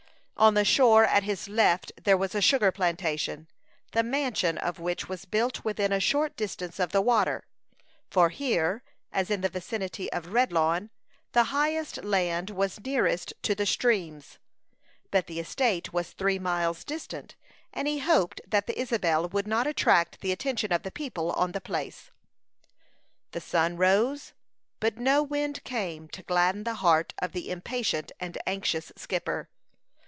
On 0.37 0.55
the 0.55 0.65
shore 0.65 1.05
at 1.05 1.21
his 1.21 1.47
left 1.47 1.91
there 2.03 2.17
was 2.17 2.33
a 2.33 2.41
sugar 2.41 2.71
plantation, 2.71 3.47
the 3.91 4.01
mansion 4.01 4.57
of 4.57 4.79
which 4.79 5.07
was 5.07 5.23
built 5.23 5.63
within 5.63 5.91
a 5.93 5.99
short 5.99 6.35
distance 6.35 6.79
of 6.79 6.91
the 6.91 6.99
water; 6.99 7.45
for 8.09 8.29
here, 8.29 8.81
as 9.11 9.29
in 9.29 9.41
the 9.41 9.49
vicinity 9.49 10.11
of 10.11 10.33
Redlawn, 10.33 10.89
the 11.33 11.43
highest 11.53 12.03
land 12.03 12.49
was 12.49 12.79
nearest 12.83 13.33
to 13.43 13.53
the 13.53 13.67
streams. 13.67 14.39
But 15.11 15.27
the 15.27 15.39
estate 15.39 15.93
was 15.93 16.09
three 16.09 16.39
miles 16.39 16.83
distant, 16.83 17.35
and 17.71 17.87
he 17.87 17.99
hoped 17.99 18.41
that 18.47 18.65
the 18.65 18.79
Isabel 18.79 19.29
would 19.29 19.45
not 19.45 19.67
attract 19.67 20.21
the 20.21 20.31
attention 20.31 20.73
of 20.73 20.81
the 20.81 20.89
people 20.91 21.31
on 21.33 21.51
the 21.51 21.61
place. 21.61 22.09
The 23.29 23.41
sun 23.41 23.77
rose, 23.77 24.33
but 24.79 24.97
no 24.97 25.21
wind 25.21 25.63
came 25.63 26.07
to 26.07 26.23
gladden 26.23 26.63
the 26.63 26.73
heart 26.81 27.13
of 27.21 27.31
the 27.31 27.51
impatient 27.51 28.11
and 28.19 28.39
anxious 28.47 28.91
skipper. 28.97 29.47